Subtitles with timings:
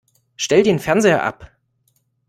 [0.35, 1.51] Stell den Fernseher ab!